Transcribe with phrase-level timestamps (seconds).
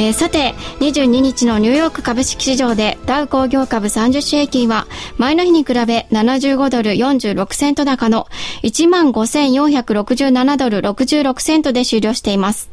[0.00, 4.86] えー、さて、22日のニューヨーク株式市場でダウ工業株30種平均は
[5.16, 8.28] 前の日に比べ75ドル46セント高の
[8.62, 12.70] 15,467ドル66セントで終了しています。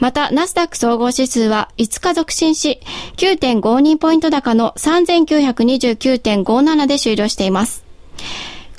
[0.00, 2.80] また、ナスダック総合指数は5日続伸し、
[3.16, 7.86] 9.52ポイント高の3929.57で終了しています。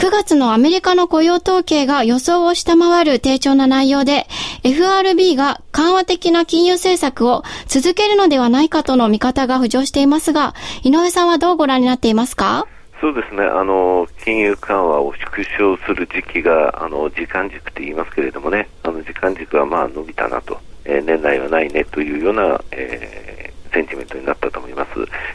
[0.01, 4.25] 9月のアメリカの雇用統計が予想を下回る低調な内容で、
[4.63, 12.65] FRB が緩和的な金融政策を続けるのではないかとの見方が浮上していますが、井上さんはどうご覧になっていますか？
[12.99, 23.30] そうですね、あの金融緩和を縮小する時期があの時間軸って言いますけれどもね、あの時間軸はまあ伸びたなと、えー、年内はないねというような、えー
[23.73, 24.89] センチメントになったと思います。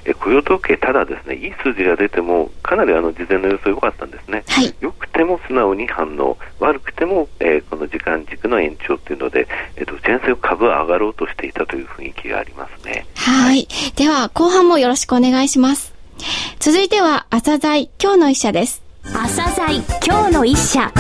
[0.04, 4.44] え雇用統計、ただですね、いい数字が出ても、かなりあの事前の予想良かったんですね。
[4.48, 13.06] はい、良くても素直に反応、悪くても、えー、この時間軸の延長っていうので、えー、どちらにせよ株は上がろうとしていたという雰囲気がありますね。
[13.16, 13.66] はい。
[13.96, 15.94] では、後半もよろしくお願いします。
[16.58, 18.82] 続いては、朝鮮今日の一社です。
[19.04, 20.92] 朝鮮今日の一社。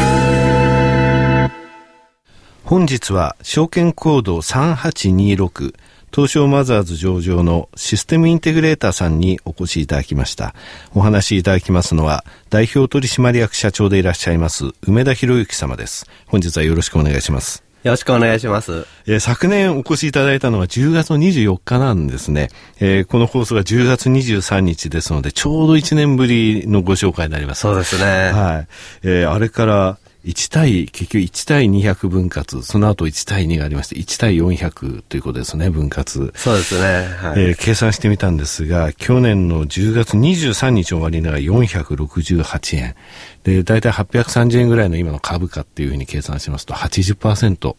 [2.66, 5.72] 本日は証券コード3826
[6.16, 10.54] 東証マザーズ上場のシステムインテグレーターさんにお越しいただきました。
[10.94, 16.06] お話しいただきますのは、代表取締役社長でいらっしゃいます、梅田博之様です。
[16.26, 17.64] 本日はよろしくお願いします。
[17.82, 18.86] よろしくお願いします。
[19.06, 22.48] えー、昨年お越しいただいたのは10月24日なんですね。
[22.80, 27.60] えー、この放送が10月23日ですので、ちょうど1年ぶりのご紹介になります。
[27.60, 28.32] そうですね。
[28.32, 28.68] はい。
[29.02, 36.32] えー、あれから1対、結局1対200分割、その後1対2がありまして、1対400ということですね、分割。
[36.34, 37.06] そうですね。
[37.16, 42.96] はい、えー、計算してみたんですが、去年の10月23日終わりながら468円。
[43.44, 47.76] で、大体830円ぐらいの今の株価っていうふうに計算しますと80%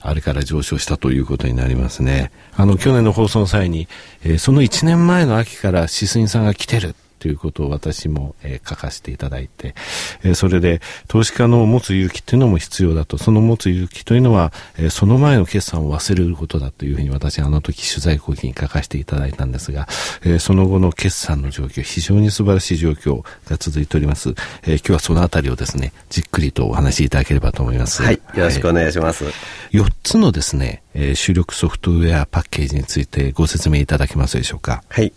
[0.00, 2.32] あれから上昇したということになりますね。
[2.56, 3.86] あの、去年の放送の際に、
[4.24, 9.76] えー、その1年前の秋からシスインさんが来てるということを私も、えー、書かせていただいて、
[10.24, 19.86] えー、それで投資家の持つ勇気っていうのも必要だと、その持つ勇気というのは、えー、その前の決算を忘れることだというふうに私あの時取材後期に書かせていただいたんですが、
[20.24, 24.30] えー、その後の決算の状況、非常に素晴らしい状況が続いております。
[24.64, 28.02] えー、今日はそのあたりをですね、じっくりとお話しいただければと思います。
[28.02, 29.26] はい、よろしくお願いします。
[29.70, 34.82] 4つのですね、えー、主力ソフトウェアパッケージについてご説明いただけますでしょうか。
[34.88, 35.12] はい。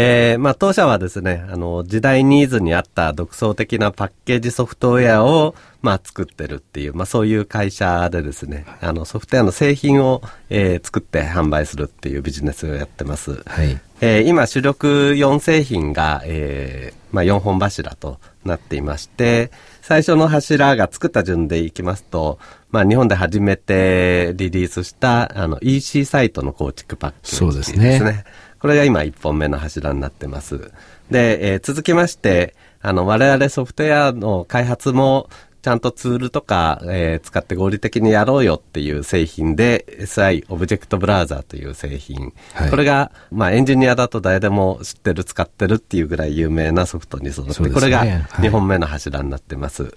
[0.00, 13.42] えー、まあ当社はですね、あの、時代ニーズに合った独創的なパッケージソフトウェアを、まあ作ってるっていう、まあそういう会社でですね、あの、ソフトウェアの製品を、えー、作って販売するっていうビジネスをやってます。
[13.44, 13.80] はい。
[14.00, 19.50] えー、今主力4製品が、えー、まあ4本柱となっていまして、
[19.82, 22.38] 最初の柱が作った順でいきますと、
[22.70, 27.78] まあ日本で初めてリリースしたあの EC サイトの構築パッケージですね。
[27.78, 28.24] そうですね。
[28.60, 30.72] これが今1本目の柱になってます。
[31.10, 35.28] で、えー、続きまして、あの、我々ソフトウェアの開発も、
[35.60, 42.32] ちゃんとツールとか、えー、使って合理的にやろうよっていう製品で、SI、オブジェクトブラウザーという製品。
[42.54, 49.82] はい、これが、まあ、エンジニアだと誰でも知ってる、使ってるっていうぐらい有名なソフトに育って、ね、これが2本目の柱になってます。
[49.82, 49.92] はい、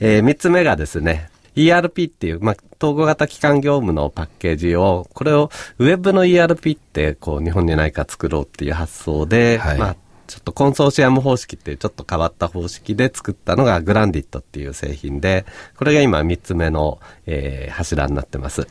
[0.00, 15.44] えー、3つ目がですね、ERP っていう、まあ、統合型機関業務のパッケージを、これをウェブの ERP って、こう、日本にないか作ろうっていう発想で、はい、まあ、ちょっとコンソーシアム方式っていうちょっと変わった方式で作ったのがグランディットっていう製品で、
[15.76, 18.66] これが今3つ目の、えー、柱になってます。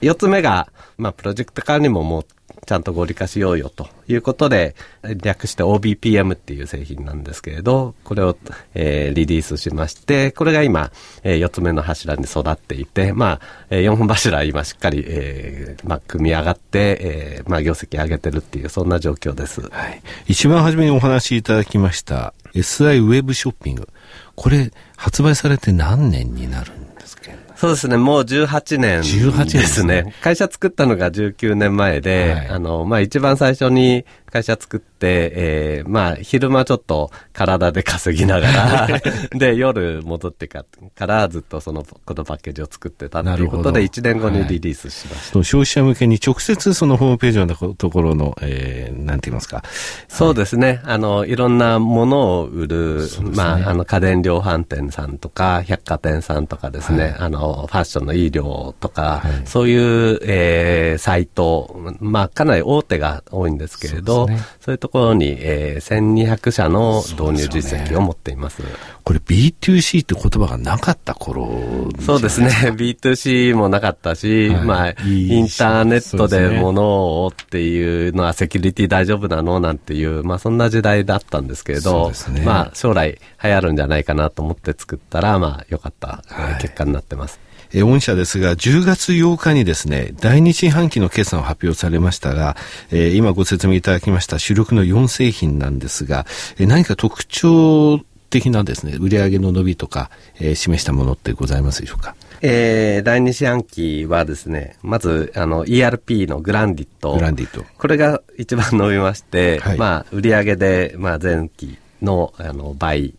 [0.00, 2.26] 4つ目が、まあ、プロジェクト管理ももう
[2.66, 4.74] ちゃんと合理化しようよということで、
[5.22, 8.36] 略して OBPM っていう製品なんですけれど、これを、
[8.74, 10.90] えー、リリースしまして、これが今、
[11.22, 13.40] えー、4つ目の柱に育っていて、まあ、
[13.70, 19.60] えー、4本柱今しっかり、えー、まあ、組み上がって、えー、まあ、業績上げてるっていう、そんな状況です。
[19.62, 20.02] はい。
[20.26, 23.88] 一番初めにお話しいただきました、SI ウェブショッピング。
[24.34, 27.47] これ、発売されて何年になるんですか？
[27.58, 29.02] そうですね、もう18年
[29.48, 30.02] ですね。
[30.02, 30.14] ね。
[30.22, 38.88] 会社作ったのが19年前で、はい、あの、まあ、一番最初に会社作って、えー、まあ、昼間ちょっと体で稼ぎながら
[39.32, 40.64] で、夜戻ってか
[40.94, 45.38] からずっとその、このパッケージを作ってたっていうことで、1年後にリリースしました。
[45.38, 49.62] はい、消費者向けに直接そのホームページのところの、えー、なんて言いますか。
[50.08, 50.80] そうですね。
[50.84, 68.56] あの、いろんなものを売る、ね、まあ、あの、家電量販店さんとか、百貨店さんとかですね、はい、あの、ファッションの医療とか、はい、そういう、えー、サイト、まあ、かなり大手が多いんですけれど、そう、ね,、いうところに、えー、1200社の導入実績を持っています。
[68.56, 68.68] すね、
[69.04, 72.48] これ B2C って言葉がなかった頃そうですね。
[72.76, 86.22] B2C もなかったし、はい、まあ、インターネットで物をっていうのはセキュリティ大丈夫なのなんていう、まあそんな時代だったんですけれど、ね、まあ将来流行るんじゃないかなと思って作ったら、まあ良かった、
[86.60, 87.47] 結果になってます。
[87.72, 92.56] え御社ですが、10月8日にですね、第2四半期の決算を発表されましたが、
[92.90, 96.26] えー、今ご説明いただきました主力の4製品なんですが、
[96.58, 98.00] えー、何か特徴
[98.30, 102.14] 的なですね、売上の伸びとか、えー、示したものってございますでしょうか？
[102.40, 107.14] えー、第2四半期はですね、まず、あの、ERP のグランディット。
[107.14, 107.64] グランディット。
[107.76, 113.14] これが一番伸びまして、はい、まあ、売上で、まあ、前期の、あの、倍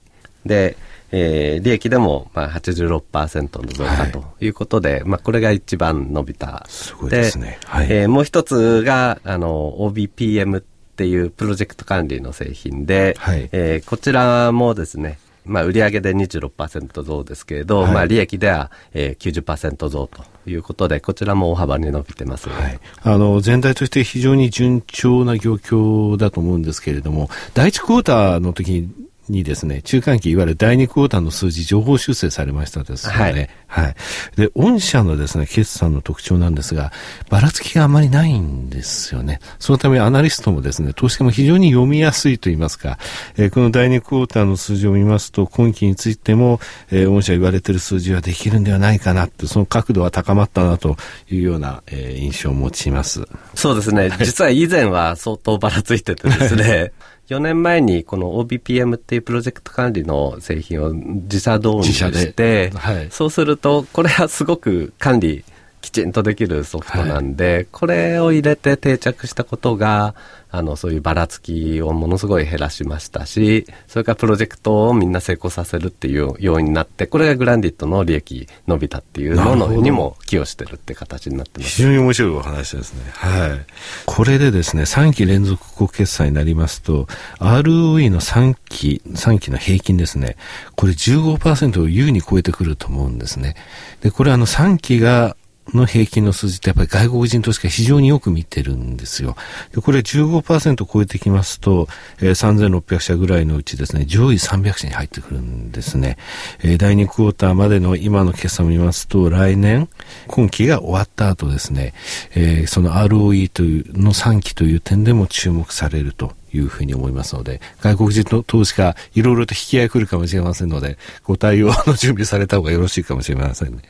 [0.45, 0.77] で、
[1.11, 6.65] えー、利益でもまあ86%の増加ということで、はい、まあこれが一番伸びた。
[6.67, 7.59] すごいですね。
[7.65, 10.63] はい、えー、もう一つが、あの、OBPM っ
[10.95, 28.91] ていうプロジェクト管理の製品で、はい、えー、こちらもですね、まあ、売上で26%増ですけれど、はい、まあ、利益では、えー、90%増ということで、こちらも大幅に伸びてます、はい、あの全体として非常に順調な業況だと思うんですけれども、第一クォーターの時に
[29.29, 33.19] にですね、中間期、いわゆる第2クォーターの数字、情報修正されましたですよね。
[33.19, 33.49] はい。
[33.67, 33.95] はい。
[34.35, 36.91] で、御社のですね、決算の特徴なんですが、
[37.29, 39.39] ばらつきがあまりないんですよね。
[39.59, 42.97] そのため、アナリストもですね、投資家も非常に読みやすいと言いますか、
[43.37, 46.59] えー、この第2クォーターの数字を見ますと、今期についても、
[46.91, 50.97] えー、御社言われている数字はできるんではないかなって、その角度は高まったなと
[51.29, 53.27] いうような、えー、印象を持ちます。
[53.53, 54.09] そうですね。
[54.19, 56.91] 実は以前は相当ばらついててですね、
[57.29, 65.45] 4年前にこの OBPM っていうプロジェクト管理の製品を自社導入して、はい、そうすると、これはすごく管理
[65.81, 70.15] きちんとできるソフトなんで、はい、これを入れて定着したことが、
[70.51, 81.75] あの、そういうばらつきをものすごい減らしましたし、それからプロジェクトをみんな成功させるっていうようになって、これがグランディットの利益伸びたっていうのにも寄与してるって形になってます。
[81.75, 83.03] 非常に面白いお話ですね。
[83.13, 83.65] はい。
[84.07, 87.07] これでですね、3期連続国決済になりますと、
[87.39, 90.35] ROE の3期、3期の平均ですね、
[90.75, 93.55] これ15%を優に超えてくると思うんですね。
[94.01, 95.35] で、これあの3期が
[95.73, 99.35] の平均の数字ってやっぱり外国人投資家非常によく見てるんですよ。
[99.73, 101.87] でこれ15%超えてきますと、
[102.19, 106.17] えー、3600社ぐらいのうちですね、上位300社に入ってくるんですね。
[106.61, 109.89] えー、第2クォーターまでの今の決算を見ますと、来年、
[110.27, 111.93] 今期が終わった後ですね、
[112.35, 123.81] えー、その ROE というの3期という点でも注目されるというふうに思いますので、外国人の投資家、いろいろと引き合い来るかもしれませんので、ご対応の準備された方がよろしいかもしれませんね。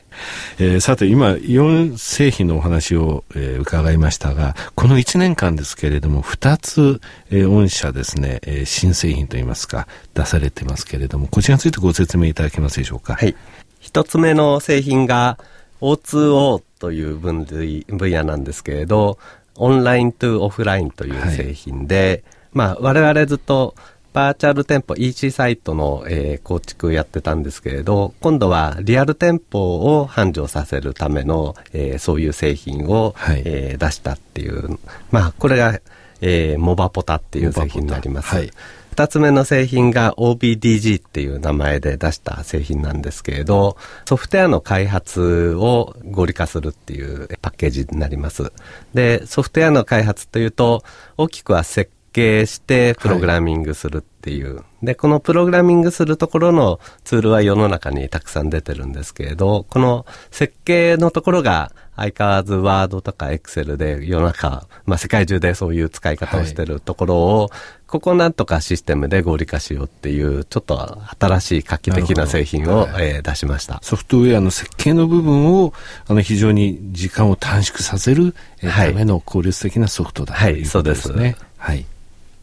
[0.58, 13.14] えー、さて、今、イオン製品のお話を、えー、伺いましたが、この1年間ですけれども、2つ、えー、御社ですね、えー、新製品といいますか、出されてますけれども、こちらについてご説明いただけますでしょうか？
[13.14, 13.34] はい。
[13.78, 15.38] 一つ目の製品が、
[15.80, 19.18] O2O という分類、分野なんですけれど、
[19.56, 23.74] オンライントゥオフラインという製品で、はいまあ、我々ずっと
[24.12, 34.78] バーチャル店舗 EC サイトの、えー、構築やってたんですけれど、今度はリアル店舗を繁盛させるための、えー、そういう製品を、はい、えー、出したっていう、
[35.12, 35.80] まあ、これが、
[36.20, 38.34] えー、モバポタっていう製品になります。
[38.34, 38.50] はい
[38.90, 48.52] 二つ目の製品が OBDG っていう名前で出した製品なんですけれど、ソフトウェアの開発を合理化するっていうパッケージになります。
[48.92, 50.82] で、ソフトウェアの開発というと、
[51.16, 67.50] 大きくは設計してプログラミングするっていう、はい、で、このプログラミングするところのツールは世の中にたくさん出てるんですけれど、この設計のところが相変わらずワードとかエクセルで世の中、まあ世界中でそういう使い方をしてるところを、はい、
[67.86, 73.80] ここなんとかシステムで合理化しようっていう、ちょっと新しい画期的な製品を、はい、えー、出しました。
[73.82, 75.72] ソフトウェアの設計の部分を、
[76.06, 81.14] あの非常に時間を短縮させる、えー、ための効率的なソフトだということですね。
[81.14, 81.44] はい、そうです。
[81.58, 81.86] はい。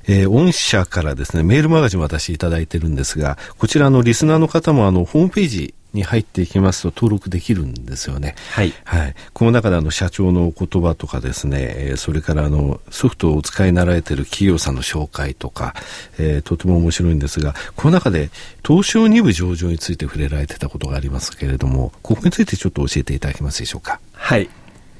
[0.08, 8.36] えー、御社からですね、メールマガジン私いただいてるんですが、こちらのリスナーの方もあの、ホームページに入っていきますと登録できるんですよね。
[8.52, 8.74] はい。
[8.84, 9.16] はい。
[9.34, 15.74] この中であの社長の言葉とかですね、えー、それからあのソフトをお使いになられている企業さんの紹介とか、
[16.20, 18.30] えー、とても面白いんですが、この中で
[18.66, 24.00] 東証2部上場について触れられてたことがありますけれども、ここについてちょっと教えていただけますでしょうか？
[24.14, 24.50] はい。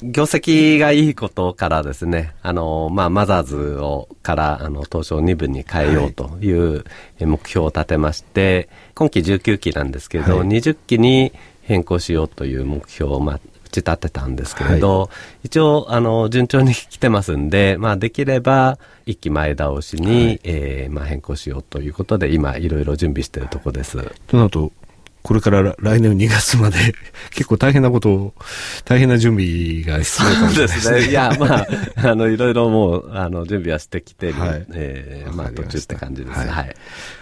[0.04, 6.86] 業績がいいことからですね、あの、まあ、マザーズを、から、あの、東証2部に変えようという
[7.20, 15.10] 目標を立てまして、はい、今期19期なんですけど、はい、20期に変更しようという目標を、まあ、打ち立てたんですけれど、はい、
[15.48, 23.98] 一応、あの、順調に来てますんで、まあ、できれば、一期前倒しに、はい、えー、まあ、変更しようということで、今、いろいろ準備しているところです。
[24.28, 24.72] となると、
[25.28, 26.78] これから来年2月まで
[27.36, 28.34] 結構大変なことを、
[28.86, 31.10] 大変な準備が必要かもしれないですね。
[31.10, 31.68] いや、まあ、
[31.98, 36.40] あの、いろいろもう、あの、準備はしてきてる、はい、えー、まあ、途中って感じです。
[36.40, 36.76] はい、はい。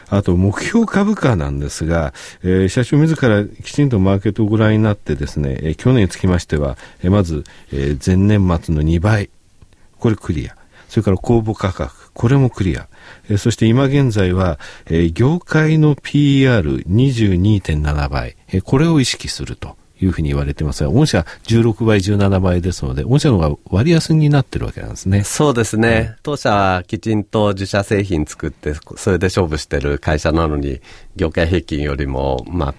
[0.09, 7.43] あと、目標株価なんですが、えー、社長自らきちんとマーケットをご覧になってですね、えー、去年につきましては、えー、まず、
[7.73, 9.31] えー、前年末の2倍、
[9.97, 10.55] これクリア。
[10.89, 12.87] それから公募価格、これもクリア。
[13.29, 14.57] えそして今現在は、
[14.89, 19.77] え業界の PR22.7 倍、えこれを意識すると。
[20.01, 25.23] いうふうに言われてますが、御社16倍、17倍ですので、御社の方が割安になってるわけなんですね。
[25.23, 26.15] そうですね。
[26.21, 30.81] 当社はきちんと自社製品作って、それで勝負してる会社なのに、
[31.15, 32.75] 業界平均よりも、まあ、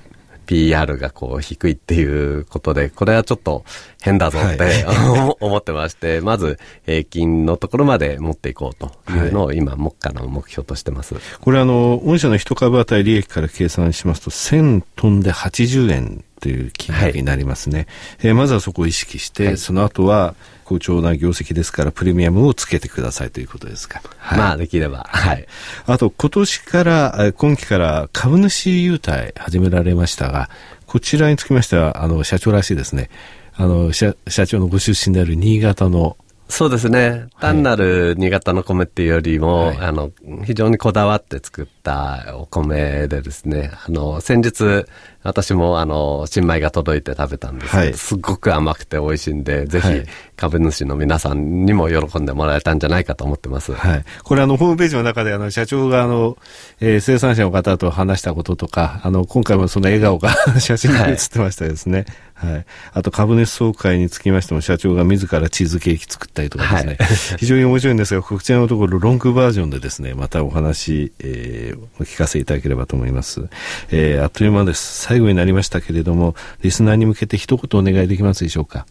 [0.47, 3.65] PR がこう低いっていうことで、これはちょっと
[4.01, 11.15] 変だぞって、はい、 思ってまして、まず平均のところまで持っていこうというのを今、目下の目標としてます。
[11.41, 17.79] これあの、御社の一株当たり利益から計算しますと、1000トンで80円という金額になりますね。
[17.79, 17.87] はい、
[18.29, 24.03] えー、まずはそこを意識して、はい、その後は好調な業績ですからプレミアムをつけてくださいということですか。
[24.19, 25.09] はい、まあできれば。
[25.11, 25.47] はい。
[25.87, 30.51] あと今年から、今期から株主優待始められましたが、
[30.87, 33.11] こちらにつきましては、あの、社長らしいですね。
[33.55, 36.17] あの、社社長のご出身である新潟の
[36.49, 37.27] そうですね。
[37.41, 40.13] 単なる新潟の米っていうよりも、はい、あの、
[40.45, 44.87] 非常にこだわって作ったお米でですね、あの、先日、
[45.27, 49.89] 私もあの、新米が届いて食べたんですけど、はい、すごく甘くて美味しいんで、ぜひ、
[50.37, 53.73] 株主の皆さんにも喜んでもらえたんじゃないかと思ってます。
[53.73, 54.05] はい。
[54.23, 56.37] これあの、ホームページの中であの、社長があの、
[56.81, 60.31] えー、生産者の方と話したこととか、あの、今回もその笑顔が
[60.61, 61.99] 写真に写ってましたですね。
[61.99, 62.07] はい
[62.37, 62.67] はい。
[62.93, 66.97] あと株主総会につきましても社長が自らチーズケーキ作ったりとかですね。
[67.01, 67.09] はい、
[67.41, 73.49] 非常に面白いんですが、こちらのところロングバージョンでですね、またお話、えー、お聞かせいただければと思います。
[73.91, 75.07] えー、あっという間です。
[75.17, 78.87] 最後になりましたけれども、リスナーに向けて一言お願いできますでしょうか？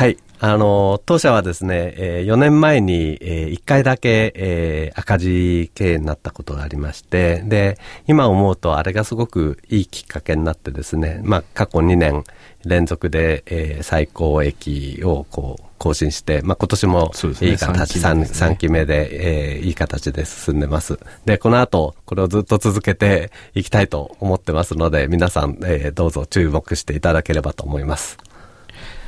[0.00, 0.16] はい。
[0.38, 7.76] あの、当社はですね、えー、4年前に、えー、1回だけ、えー、赤字経営になったことがありまして、で、
[8.06, 12.24] 今思うとあれがすごくいいきっかけになってですね、まあ、過去2年
[12.64, 20.98] 連続で、えー、最高益をこう、更新して、まあ、今年もいい形、ね、3, 3期目で、えー、いい形で進んでます。
[21.26, 28.16] で、この後、これをずっと続けていきたいと思ってますので、皆さん、えー、どうぞ注目していただければと思います。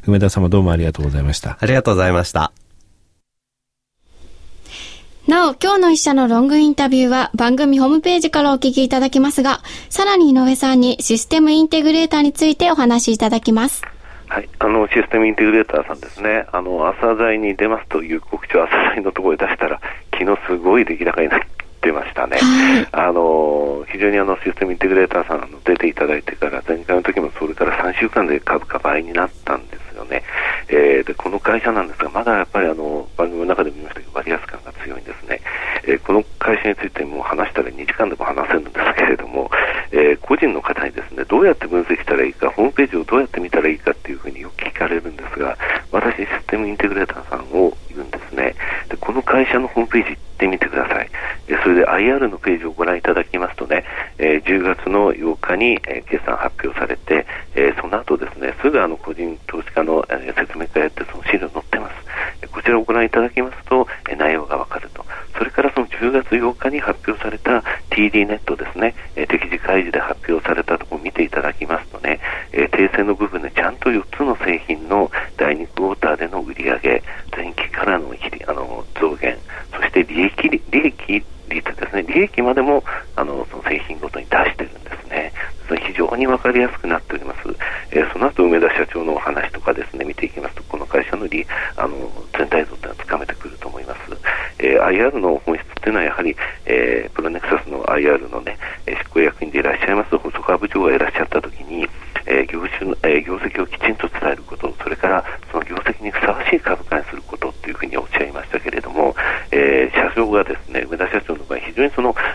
[0.07, 1.59] 梅田様どうもありがとうございました。
[1.61, 2.53] ありがとうございました。
[5.29, 13.83] なお、今日の一社のロングインタビューは番組ホームページからお聞きいただけますが、さらに井上さんにシステムインテグレーターについてお話しいただきます。
[14.27, 19.81] はい、あのシステムインテグレーターさんですね、あの朝材に出ますという告知を朝材のところで出したら、
[20.19, 21.41] 昨日すごい出来高になっ
[21.81, 22.39] てましたね、
[22.91, 30.23] あの非常にあのシステムインテグレーターさんの出ていただいてから、前回の時もそれから3週間で株価倍になったんですよね、
[30.69, 35.41] えー、でこの会社なんですが、まだやっぱりあの番組の中で見ましたけど、割安感が強いんですね、
[35.85, 39.51] えー、この会社についても話したら2時間でも話せるんですけれども、
[39.91, 45.57] えー、個人の方にですねどうやって分析したらいいか、ホームページをどうやって見たらいいかっていうふうによく聞かれるんですが、
[45.91, 48.55] 私、システムインテグレーターさんを言うんですね、
[48.89, 51.09] でこの会社のホームページ行ってみてください、
[51.47, 53.85] でそれで IR のページをご覧いただきますとね、
[54.19, 57.99] えー、10月の8日に、えー、決算発表されて、えー、その
[58.43, 60.05] ねすぐあの個人投資家の、
[60.37, 63.87] 説明会やってその資料載ってます、こちらをご覧いただきますと、
[64.19, 65.05] 内容がわかると、
[65.39, 72.21] それからその10月8日に発表された TD ネットですね、え、適時開示で発表されたところを見ていただきますとね、
[72.53, 77.03] え、訂正の部分でちゃんと4つの製品の第2クォーターでの売り上げ
[77.35, 78.13] 前期からの
[78.47, 79.39] あの増減、
[79.73, 82.83] そして利益利益率ですね、利益までも
[83.17, 85.33] あのその製品ごとに出してるんですね。
[85.93, 86.99] 非常に分かりやすくな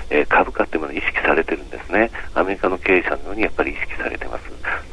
[0.10, 4.46] えー、株価っていうものが意識されてるんですね、アメリカの経営者のようにやっぱり意識されてます、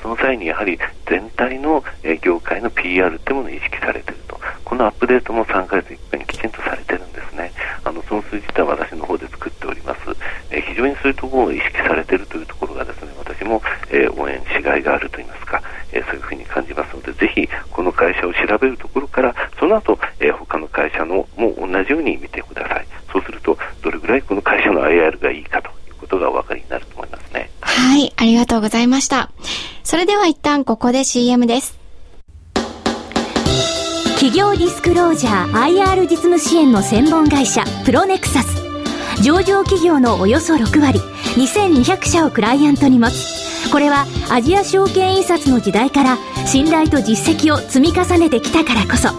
[0.02, 5.92] その際にやはり全体の、えー、業界の PR っていうものが意識されてると、このアップデートも3ヶ月
[28.84, 29.30] いました。
[29.82, 31.84] それでは一旦ここで CM です。
[34.24, 38.64] 企業ディスクロージャー IR 実務支援の専門会社プロネクサス
[39.22, 40.98] 上場企業のおよそ6割
[41.36, 49.10] 2200社をクライアントに持つこれはアジア証券印刷の時代から信頼と実績を積み重ねてきたからこそ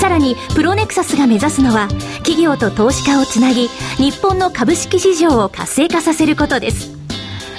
[0.00, 1.88] さらにプロネクサスが目指すのは
[2.18, 6.97] 企業と投資家をつなぎ日本の株式市場を活性化させることです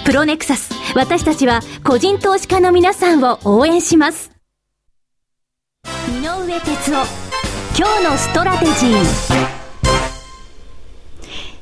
[0.05, 4.31] プロネクサス私たちは個人投資家の皆さんを応援します
[5.85, 7.05] 井上哲夫
[7.77, 9.03] 今日のストラテジー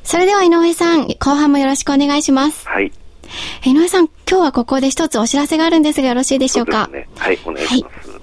[0.02, 2.66] それでは井上さん、後半もよろしくお願いします。
[2.66, 2.90] はい。
[3.66, 6.88] 井上さん、今日はここで一つお知らせがあるんですがよろしいでしょうか？
[6.88, 8.10] ね、はい、お願いします。
[8.10, 8.22] はい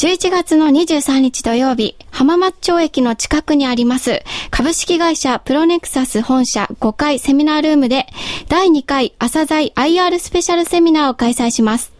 [0.00, 8.06] 11月の23日土曜日、浜松町駅の近くにあります、株式会社プロネクサス本社5階セミナールームで、
[8.48, 11.92] 第2回朝鮮 IR スペシャルセミナーを開催します。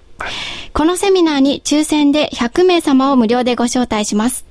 [0.72, 4.46] このセミナーに抽選で100名様を無料でご招待します。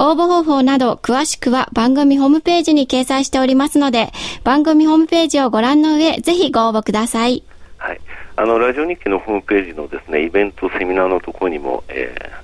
[0.00, 4.10] 応募方法など詳しくは番組ホームページに掲載しておりますので、
[4.42, 7.44] 番組ホームページをご覧の上、ぜひご応募ください。
[7.78, 8.00] はい。
[8.34, 12.42] あの、ラジオ日記のホームページのですね、イベント、セミナーのところにも、えー、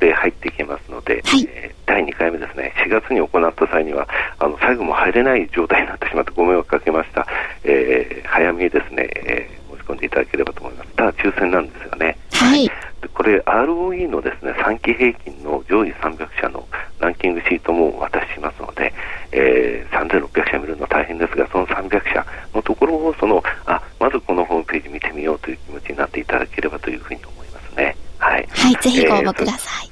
[0.00, 7.26] で入っていけますので、はい、えー、第2回目ですね、4月に行った際には、あの、最後も入れない状態になってしまってご迷惑かけました。
[7.62, 10.90] えー、早めにですね、えー、申し込んでいただければと思います。
[10.96, 12.16] ただ、抽選なんですよね。
[12.32, 12.70] はい。
[13.14, 16.66] これ ROE のですね3期平均の上位300社の
[16.98, 18.92] ランキングシートもお渡ししますので、
[19.32, 27.96] えー、3600社見るの大変ですがその300社のところをそのあまずこのホームページ見てみようという気持ちになっていただければというふうに思いますね。
[28.18, 29.86] はい、はい、ぜひご応募ください。
[29.86, 29.89] えー、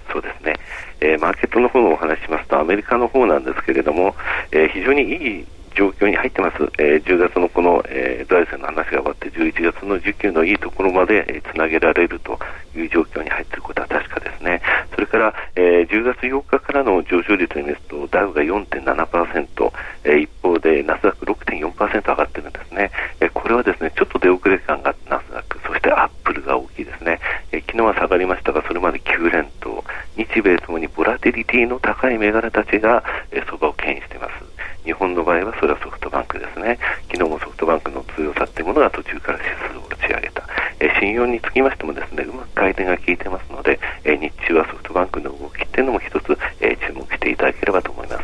[1.01, 4.15] えー、マーケットの方のお話しますとアメリカの方なんですけれども、
[4.53, 5.47] えー、非常にいい
[5.79, 12.37] 状況に入ってます、えー、10月のこの、えー、財政の話が終わって11月の需給のいいところまで、えー、つなげられると
[12.75, 14.61] いう状況に入っていることは確かですね。
[14.93, 19.73] それから、えー、10月8日からの上昇率を見ますとダウが4.7%、
[20.05, 27.19] えー、一方でナスダック6.4%上がってるんですね、えー、これはですねちょっと出遅れ感がナスダックそしてアッププルが大きいですね、
[27.53, 29.83] えー、昨日は下がりましたがそれまで9連投
[30.17, 34.49] 日米ともにボラティリティの高い銘柄たちが相場、を牽引しています
[34.85, 36.79] 日本の場合はそれはソフトバンクですね。
[37.13, 40.43] 昨日もソフトバンクの強さっていうものが途中から指数を打ち上げた。
[40.81, 48.23] え信用につきましてもですね、うまく回転が効いてますので、え日中はソフトバンクの動きっていうのも一つ、えー注目していただければと思います。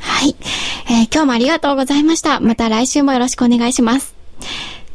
[0.00, 0.36] はい、
[0.86, 2.38] えー、今日もありがとうございました。
[2.38, 4.13] また来週もよろしくお願いします。